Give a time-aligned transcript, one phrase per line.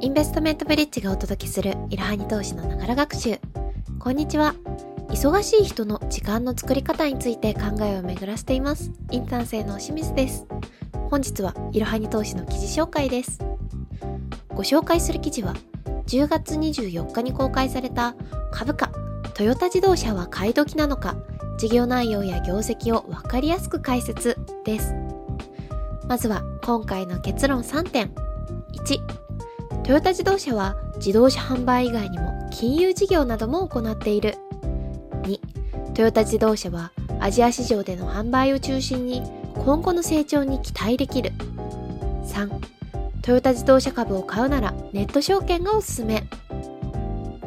[0.00, 3.40] インベストメントブリッジがお届けするいろはに投資のながら学習。
[3.98, 4.54] こんにちは。
[5.08, 8.92] 忙しい人の時間の作り方について考えを巡らせています。
[9.10, 10.46] インターン生の清水です。
[11.10, 13.40] 本日はいろはに投資の記事紹介です。
[14.50, 15.54] ご紹介する記事は、
[16.06, 18.14] 10月24日に公開された
[18.52, 18.92] 株価、
[19.34, 21.16] トヨタ自動車は買い時なのか、
[21.58, 24.94] 事業内容や業績をわかりやすく解説です。
[26.06, 28.12] まずは今回の結論3点。
[28.74, 29.27] 1、
[29.88, 34.34] トヨタ自動車は自動車販売以外にも金融事業なども行っている。
[35.22, 35.40] 2、
[35.94, 39.22] トヨタ自動車はアジア市場での販売を中心に
[39.54, 41.32] 今後の成長に期待できる。
[42.26, 42.50] 3、
[43.22, 46.22] トヨタ自動車株を買うならネット証券がおすすめ。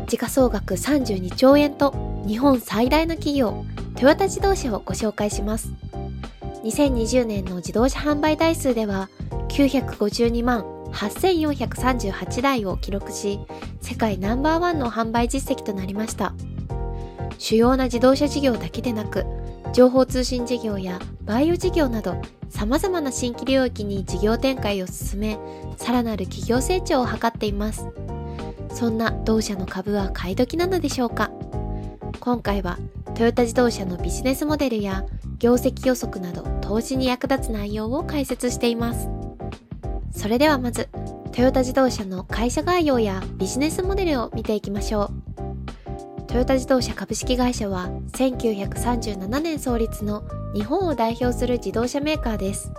[0.07, 1.93] 時価総額32兆円と
[2.25, 3.63] 日本最大の企業、
[3.95, 5.71] トヨタ自動車をご紹介します。
[6.63, 9.09] 2020年の自動車販売台数では
[9.49, 13.39] 952万8438台を記録し、
[13.81, 16.33] 世界ナンバーワンの販売実績となりました。
[17.37, 19.25] 主要な自動車事業だけでなく、
[19.73, 25.39] 情報通信事業やバイオ事業など様々な新規領域に事業展開を進め、
[25.77, 27.87] さらなる企業成長を図っています。
[28.73, 31.31] そんな同社の株は買い時なのでしょうか
[32.19, 32.77] 今回は
[33.15, 35.05] トヨタ自動車のビジネスモデルや
[35.39, 39.20] 業績予測など投資に役立つ内容を解説しています。
[40.21, 40.87] それではまず、
[41.31, 46.27] トヨタ自動車の会社概要やビジネスモデルを見ていきましょう。
[46.27, 52.71] トヨタ自動車株式会社は1937年創立の日本を代表する自動車メーカーです。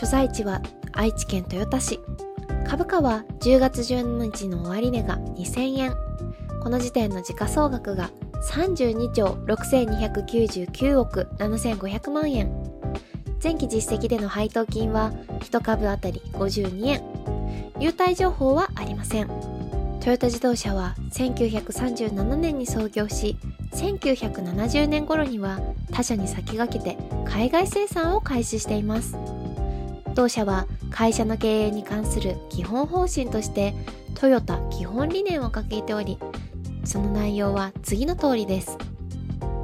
[0.00, 0.62] 所在地は
[0.94, 2.00] 愛知県豊田市。
[2.66, 5.94] 株価は10月17日の終値が2000円。
[6.62, 8.10] この時点の時価総額が
[8.50, 12.75] 32兆6299億7500万円。
[13.42, 17.02] 前期実績での配当金は1株当たり52円。
[17.78, 19.28] 優待情報はありません。
[20.00, 23.36] トヨタ自動車は1937年に創業し、
[23.72, 29.16] 1970年頃には他社に先駆けて海外生産を開始しています。
[30.14, 33.74] 同社は会社の経営に関する基本方針として
[34.14, 36.18] トヨタ基本理念を掲げており、
[36.84, 38.78] その内容は次の通りです。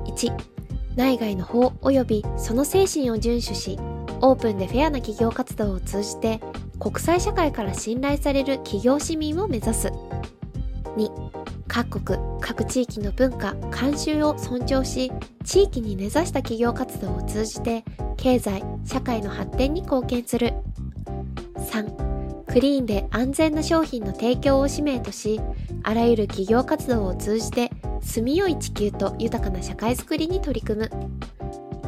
[0.06, 0.51] 1
[0.96, 3.78] 内外の法及びその精神を遵守し、
[4.20, 6.40] オープンでフェアな企業活動を通じて、
[6.78, 9.88] 国際社会から信頼される企業市民を目指す。
[10.96, 11.10] 2、
[11.66, 15.10] 各国、各地域の文化、慣習を尊重し、
[15.44, 17.84] 地域に根ざした企業活動を通じて、
[18.16, 20.52] 経済、社会の発展に貢献する。
[21.56, 25.40] 3、クリーンで安全な商品の提供を使命とし、
[25.84, 27.71] あらゆる企業活動を通じて
[28.02, 30.90] 住みよい地球と豊かな社会づくりに取り組む。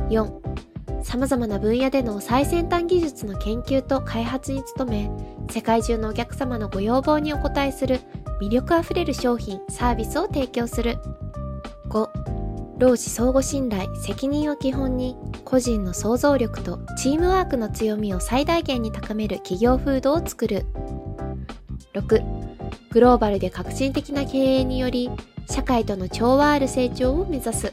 [0.08, 0.30] 4.
[1.02, 5.10] 様々な分野での最先端技術の研究と開発に努め、
[5.50, 8.00] 世界中のお客様のご要望にお応えする
[8.40, 10.98] 魅力あふれる商品、サービスを提供する。
[11.90, 12.08] 5.
[12.78, 20.64] 労使相互信頼、責任を基本に、個人の想像力とチームワークの強みを最大限に高める企業風土を作る。
[21.92, 22.22] 6.
[22.90, 25.10] グローバルで革新的な経営により、
[25.48, 27.72] 社会との調和ある成長を目指す。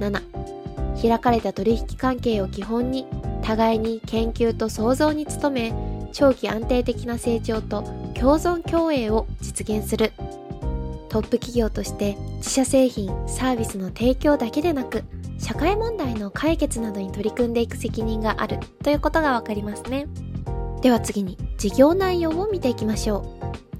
[0.00, 0.20] 7.
[1.00, 3.06] 開かれた取引関係を基本に、
[3.42, 5.72] 互いに研究と創造に努め、
[6.12, 7.82] 長期安定的な成長と
[8.14, 10.12] 共存共栄を実現する。
[11.08, 15.04] トップ企業として自社製品、サービスの提供だけでなく、
[15.38, 20.06] 社会問題の解決などに取り組んでいく責任があるということがわかりますね。
[20.80, 23.71] では次に事業内容を見ていきましょう。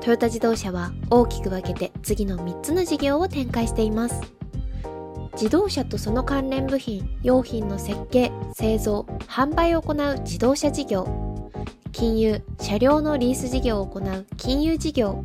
[0.00, 4.20] トヨタ自動車は大きく分けて次の3つの事業を展開しています。
[5.34, 11.50] 自動車とその関連部品、用品の設計、製造、販売を行う自動車事業、
[11.92, 15.24] 金融、車両のリース事業を行う金融事業、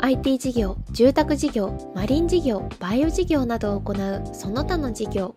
[0.00, 5.34] IT 事業、住宅事業、マリン事業、バイオ事業などを行うその他の事業、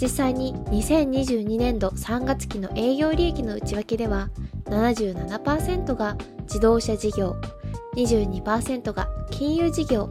[0.00, 4.30] 実際に2022年度3月期の営業利益の内訳では
[4.66, 6.16] 77%が
[6.48, 7.36] 自動車事業、
[7.94, 10.08] 22%が金融事業、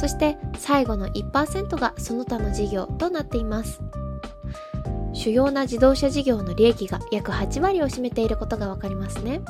[0.00, 3.80] そして最後の1%がその他の事業となっています。
[5.12, 9.42] 主要な自動車事業の利益が約8割を占めていることがわかりますね。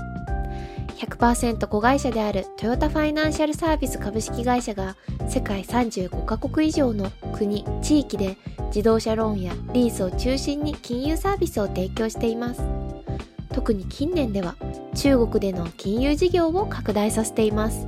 [0.96, 4.96] 100%子会社であるトヨタファイナンシャルサービス株式会社が
[5.28, 12.62] 世界35カ国以上の国、地域で自動車ローンやリースを中心に金融サービスを提供しています。
[13.52, 14.56] 特に近年では
[14.94, 17.86] 中国での金融事業を拡大させています。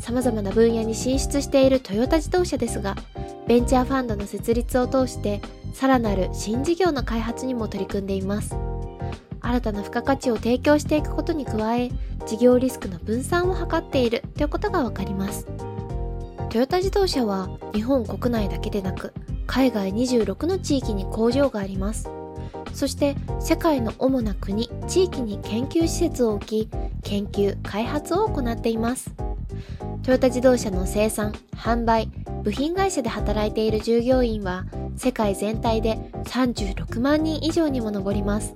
[0.00, 2.96] 様々な分野に進出しているトヨタ自動車ですが、
[3.46, 5.40] ベンチャーファンドの設立を通して、
[5.72, 8.56] さらなる新事業の開発にも取り組んでいます。
[9.40, 11.90] 新たな付加価値を提供していくことに加え、
[12.26, 15.46] 事業リスクの分散を図っているということがわかります。
[16.50, 19.12] トヨタ自動車は日本国内だけでなく、
[19.46, 22.10] 海外26の地域に工場があります。
[22.76, 26.68] そして世界の主な国、地域に研究施設を置き、
[27.02, 29.14] 研究、開発を行っています。
[30.02, 32.10] トヨタ自動車の生産、販売、
[32.42, 38.54] 部品会社で働いている従業員は世界全体で36万人以上にも上ります。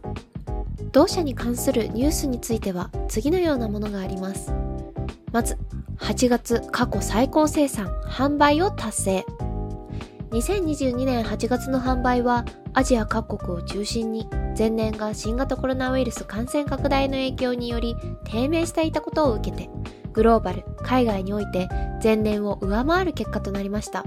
[0.92, 4.52] 同社に関するニュースについては次のようなものがあります。
[5.32, 5.56] まず、
[5.96, 9.26] 8月過去最高生産、販売を達成。
[10.32, 19.68] 2022年8月の販売はアジア各国を中心に前年が新型コロナウイルス感染拡大の影響により低迷していたことを受けて
[20.12, 21.68] グローバル、海外において
[22.02, 24.04] 前年を上回る結果となりました。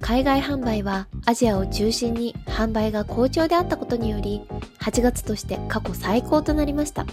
[0.00, 4.42] 海外販売はアジアを中心に販売が好調であったことにより
[4.80, 7.06] 8月として過去最高となりました。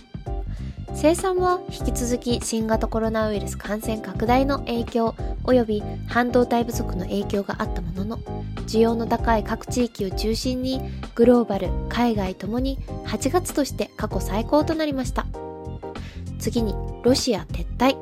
[0.93, 8.17] 生産は引き続き新型コロナウイルス感染拡大の影響及び半導体不足の影響があったものの
[8.67, 10.81] 需要の高い各地域を中心に
[11.15, 15.25] グローバル海外ともに8月として過去最高となりました。
[16.37, 17.97] 次にロシア撤退。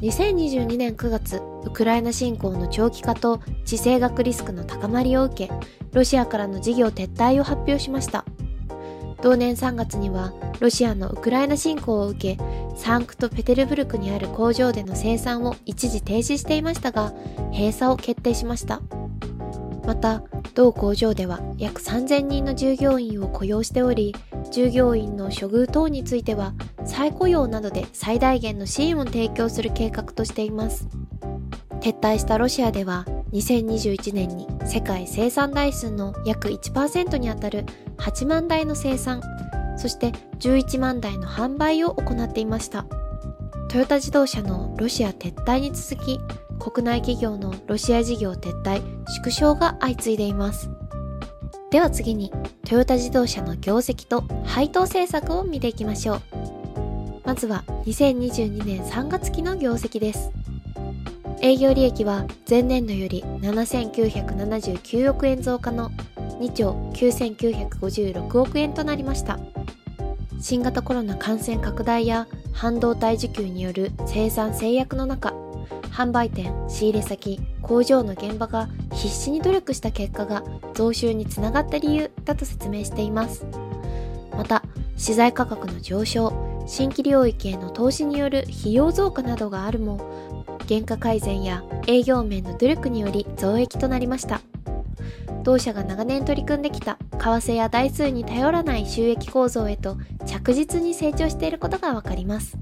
[0.00, 5.52] 2022年9月ウクライナ侵攻の長期化と地政学リスクの高まりを受け
[5.92, 8.24] ロシアからの事業撤退を発表しました。
[9.24, 12.42] 同年3月にはロシアのウクライナ侵攻を受け
[12.76, 17.14] サンクトペテルブルクにある工場での生産を一時停止していましたが
[17.50, 18.82] 閉鎖を決定しました。
[19.86, 20.22] また
[20.52, 24.14] 同工場では約3000人の従業員を雇用しており
[24.50, 26.52] 従業員の処遇等については
[26.84, 30.86] 再雇用などで最大限の支援を提供する計画としています。
[31.80, 37.64] 撤退したロシアでは2021年に世界生産台数の約1%にあたる
[37.98, 39.20] 8万台の生産、
[39.76, 42.86] そして11万台の販売を行っていました。
[43.68, 46.20] トヨタ自動車のロシア撤退に続き、
[46.60, 50.70] 国内企業のロシア事業撤退、縮小が相次いでいます。
[51.72, 52.32] では次に、
[52.64, 56.22] トヨタ自動車の業績と配当政策を見ていきましょう。
[57.24, 60.30] まずは2022年3月期の業績です。
[61.40, 65.90] 営業利益は前年度より7979億円増加の
[66.40, 69.38] 2兆9956億円となりました。
[70.40, 75.32] 新型コロナ感染拡大や半導体需給による生産制約の中
[75.90, 80.44] 販売店仕入れ先工場の現場が必死に努力した結果が
[80.74, 83.46] 増収につながった理由だと説明しています。
[84.32, 84.62] また
[84.96, 86.32] 資材価格の上昇
[86.66, 89.98] 新規領域への投資による費用増加などがあるも
[90.68, 94.40] 原価改善や営業面の努力により増益となりました。
[95.42, 102.56] 同社が長年取り組んできた為替や台数に頼らない収益構造へと着実に成長していることがわかります。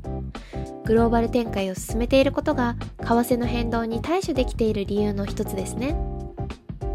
[0.85, 5.97] グローバル展開を進めていることが為替の変動に対処できている理由の一つですね。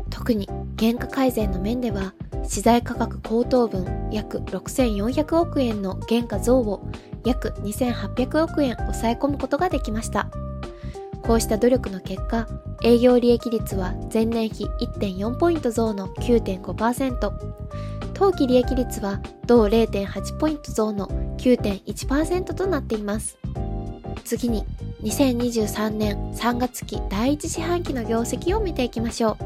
[0.09, 2.13] 特に原価改善の面では
[2.44, 6.86] 資材価格高騰分約6400億円の原価増を
[7.25, 10.30] 約2800億円抑え込むことができました。
[11.28, 12.48] こうした努力の結果、
[12.84, 17.32] 営業利益率は前年比1.4ポイント増の9.5%、
[18.14, 23.38] 当期利益率は同0.8ポイント増の9.1%となっています。
[24.24, 24.66] 次に、
[25.04, 29.38] 2023年3月期第1四半期の業績を見ていきましょう。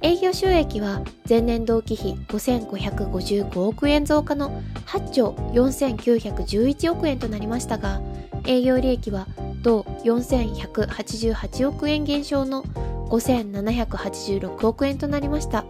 [0.00, 8.00] 営業収益は前年同期比5555億円増加の8兆4911億円となりましたが、
[8.46, 9.26] 営業利益は
[9.58, 12.62] と4188億円減少の
[13.10, 15.64] 5786億円となりました。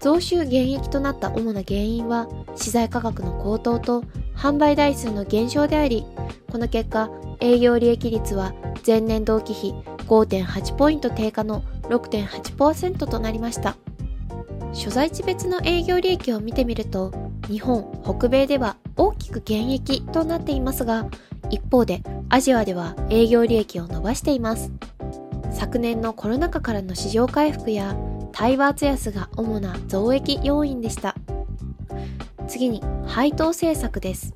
[0.00, 4.02] 増収減益となった主な原因は資材価格の高騰と
[4.36, 6.04] 販売台数の減少であり、
[6.50, 8.54] この結果、営業利益率は
[8.86, 9.74] 前年同期比
[10.06, 13.76] 5.8ポイント低下の6.8%となりました。
[14.72, 17.12] 所在地別の営業利益を見てみると、
[17.48, 21.06] 日本、北米では大きく減益となっていますが、
[21.50, 24.72] 一方でアジアでは営業利益を伸ばしています。
[25.52, 27.96] 昨年のコロナ禍からの市場回復や
[28.32, 31.14] 対バーツ安が主な増益要因でした。
[32.46, 34.34] 次に配当政策です。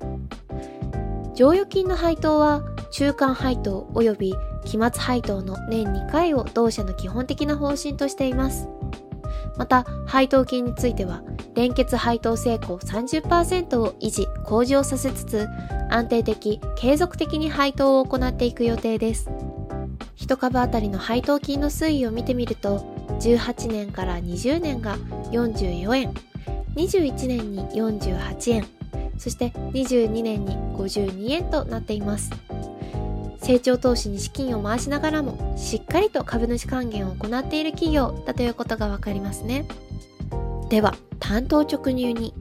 [1.35, 8.67] 剰余金の配当は中間配当及び期末配当の年2回を同社の基本的な方針としています。
[9.61, 11.21] また、配当金については、
[11.53, 15.47] 連結配当成功30%を維持、向上させつつ、
[15.91, 19.29] 安定的、継続的に配当を行っていく予定です。
[20.17, 22.79] 1株当たりの配当金の推移を見てみると、
[23.19, 24.97] 18年から20年が
[25.31, 26.13] 44円、
[26.75, 28.65] 21年に48円、
[29.19, 32.31] そして22年に52円となっています。
[33.41, 39.65] 成長投資に資金を回しながらもしっかりと株主還元を行っている企業だということがわかりますね。
[40.69, 42.33] では、担当直入に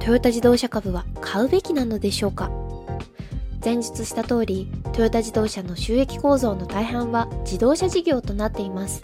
[0.00, 2.50] トヨタ自動車株は買うべきなのでしょうか？
[3.64, 9.02] 前述した通り、トヨタ自動車の収益構造の大半は自動車事業となっています。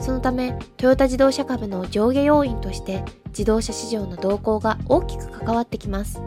[0.00, 6.20] そのため、トヨタ自動車株の上下要因として自動車市場の動向が大きく関わってきます。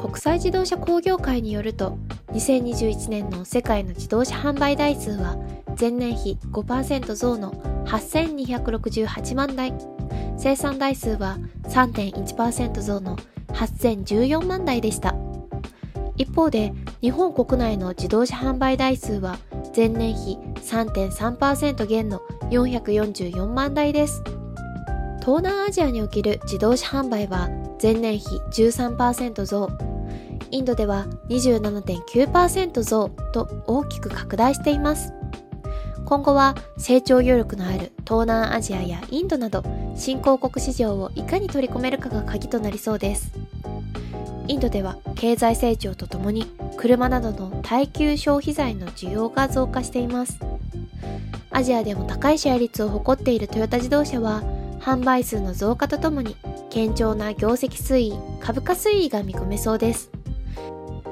[0.00, 1.98] 国際自動車工業会によると、
[2.32, 5.36] 2021年の世界の自動車販売台数は
[5.78, 7.52] 前年比5%増の
[7.86, 9.72] 8268万台、
[10.38, 13.16] 生産台数は3.1%増の
[13.48, 15.14] 8014万台でした。
[16.16, 19.38] 一方で、日本国内の自動車販売台数は
[19.74, 22.20] 前年比3.3%減の
[22.50, 24.22] 444万台です。
[25.20, 27.48] 東南アジアにおける自動車販売は
[27.82, 29.68] 前年比13%増、
[30.50, 35.12] インドでは27.9%増と大きく拡大しています。
[36.04, 39.62] 今後は成長余力のある東南アジアやインドなど
[39.94, 43.32] 新興国市場をいかに取り込めるかが鍵となりそうです。
[44.48, 50.40] インドでは経済成長とともに車などの耐久消費財の需要が増加しています。
[51.52, 54.42] アジアでも高いシェア率を誇っているトヨタ自動車は
[54.80, 56.36] 販売数の増加とともに
[56.72, 60.10] 堅調な業績推移、株価推移が見込めそうです。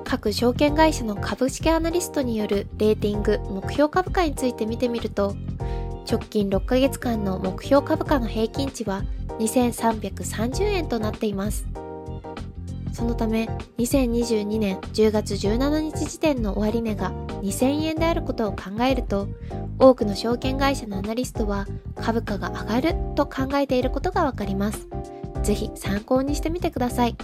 [0.08, 5.36] 各証券会社の株式アナリストによるレーティング目標株価について見てみると、
[6.10, 9.02] 直近6ヶ月間の目標株価の平均値は
[9.38, 11.66] 2330円となっています。
[12.94, 17.12] そのため、2022年10月17日時点の終値が
[17.42, 19.28] 2000円であることを考えると、
[19.78, 21.66] 多くの証券会社のアナリストは
[22.00, 24.88] 株価が上がると考えていることがわかります。
[25.42, 27.16] ぜひ参考にしてみてください。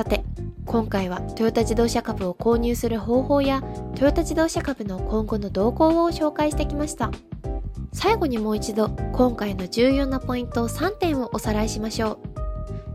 [0.00, 0.24] さて、
[0.64, 3.60] 今回はトヨタ自動車株を購入する方法や
[3.96, 7.10] トヨタ自動車株の今後の動向を紹介してきました。
[7.92, 12.18] 最後にもう一度今回の重要なポイント3点をおさらいしましょ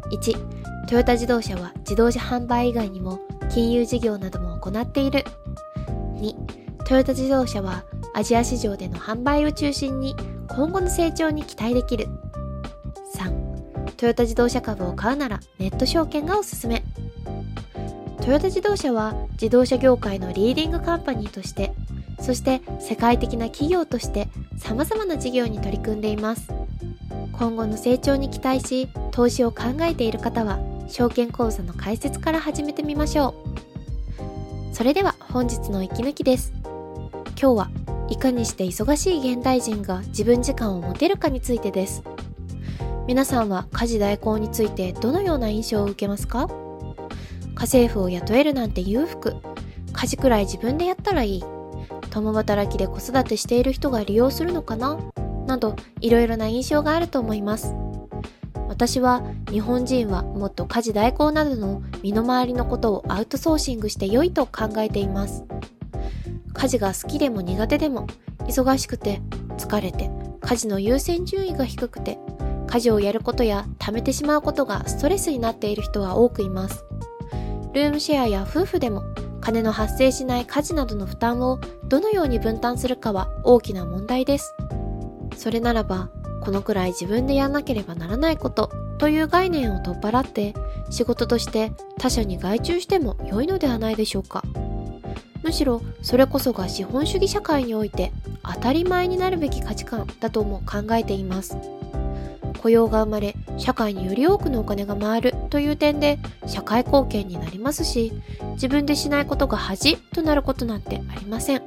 [0.09, 0.15] う。
[0.15, 3.19] 1、トヨタ自動車は自動車販売以外にも
[3.51, 5.25] 金融事業なども行っている。
[6.15, 6.33] 2、
[6.87, 7.83] トヨタ自動車は
[8.15, 10.15] アジア市場での販売を中心に
[10.49, 12.07] 今後の成長に期待できる。
[13.97, 16.83] トヨタ自動車株を買うならネット証券がおすすめ。
[18.21, 21.73] トヨタ自動車は自動車業界のリーディングカンパニーとして、
[22.19, 26.47] そして世界的な企業として様々な事業に取り組んでいます。
[27.31, 33.35] 今後の成長に期待し、投資を考えている方は、証券口座の開設から始めてみましょ
[34.71, 34.75] う。
[34.75, 36.53] それでは本日の息抜きです。
[37.39, 37.69] 今日は
[38.09, 42.03] いかにして忙しい現代人が自分時間を持てるかについてです。
[43.07, 46.47] 皆さんは家事代行についてどのような印象を受けますか？
[47.53, 49.35] 家政婦を雇えるなんて裕福。
[49.93, 51.43] 家事くらい自分でやったらいい。
[52.09, 54.97] 共働きで子育てしている人が利用するのかな？
[55.45, 57.75] など、いろいろな印象があると思います。
[58.67, 65.45] 私は日本人はもっと家事代行などの身の回りのことをアウトソーシングして良いと考えています。
[66.53, 68.07] 家事が好きでも苦手でも、
[68.47, 69.21] 忙しくて、
[69.57, 70.09] 疲れて、
[70.41, 72.17] 家事の優先順位が低くて、
[72.75, 76.83] 家事をやることや貯めてしまうことがストレスになっている人は多くいます。
[77.73, 79.03] ルームシェアや夫婦でも
[79.39, 84.53] 金の発生しない家事などの負担をどのように分担するかは大きな問題です。
[85.37, 86.09] それならば、
[86.43, 90.53] このくらい自分でやんなければならないことという概念を取っ払って
[90.89, 94.43] 仕事として他者に外注しても良いのではないでしょうか。
[95.43, 98.11] むしろそれこそが資本主義社会において
[98.43, 101.55] 当たり前になるべき価値観だとも考えています。
[102.65, 106.17] 雇用が生まれ、社会により多くのお金が回るという点で
[106.47, 108.11] 社会貢献になりますし、
[108.53, 111.61] 自分でしないことが恥となることなんてありません。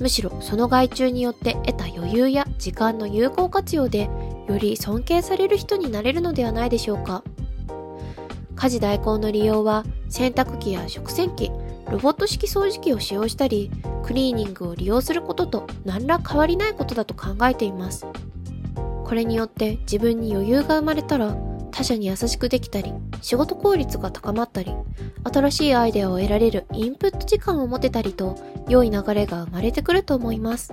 [0.00, 4.10] むしろその外注によって得た余裕や時間の有効活用で
[4.48, 7.22] より尊敬される人になれるのではないでしょうか。
[8.56, 11.52] 家事代行の利用は洗濯機や食洗機、
[11.88, 13.70] ロボット式掃除機を使用したり、
[14.02, 18.04] クリーニングを利用することと何ら変わりないことだと考えています。
[19.04, 21.36] これによって自分に余裕が生まれたら
[21.74, 24.72] 他者に優しくできたり、仕事効率が高まったり、
[25.24, 28.36] 新しいアイデアを得られるインプット時間を持てたりと、
[28.68, 30.72] 良い流れが生まれてくると思います。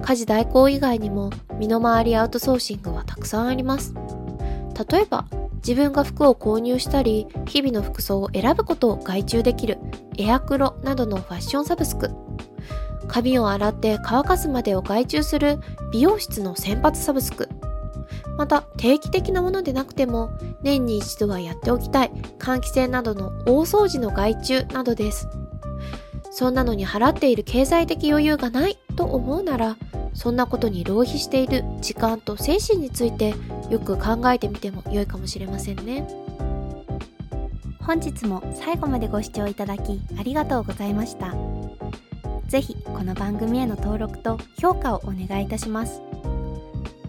[0.00, 3.94] 家事代行以外にも、身の回りアウトソーシングはたくさんあります。
[4.90, 5.26] 例えば、
[5.56, 9.78] 自分が服を購入したり、日々の服装を選ぶことを外注できる
[10.16, 12.10] エアクロなどのファッションサブスク。
[13.08, 15.58] 髪を洗って乾かすまでを外注する
[15.92, 17.48] 美容室の先発サブスク。
[18.36, 20.30] また定期的なものでなくても
[20.62, 25.28] 年に一度はやっておきたい換気扇などの大掃除の害虫などです。
[26.30, 29.76] そんなのに払っている経済的余裕がないと思うなら
[30.14, 33.34] そんなことに浪費している時間と精神について
[33.70, 36.06] よく考えてみても良いかもしれませんね。
[37.80, 41.47] 本日も最後までご視聴いただきありがとうございました。
[42.48, 46.00] ぜひこの番組への登録と評価をお願いいたします。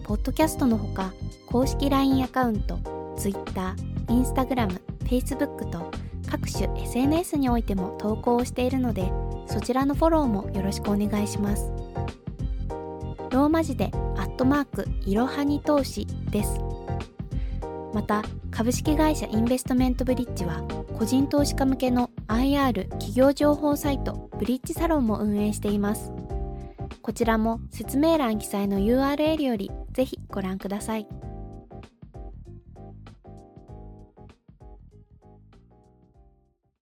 [0.04, 1.14] ポッドキャストのほか
[1.46, 2.78] 公式 LINE アカウント、
[3.16, 3.74] Twitter、
[4.08, 5.90] Instagram、Facebook と
[6.30, 9.10] 各種 SNS においても投稿をしているので
[9.46, 11.72] そちらのフォローもよろしくお願いします。
[13.30, 16.60] ローマ字でアットマークいろはに投資です。
[17.94, 20.62] また株式会社インベストメントブリッジは
[21.00, 26.12] 個人投資家向けの IR 企業情報サイトブリッジサロンも運営しています。
[27.00, 31.06] こちらも説明欄記載の URL よりぜひご覧ください。